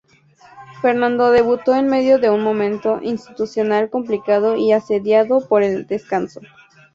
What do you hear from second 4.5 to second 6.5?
y asediado por el descenso.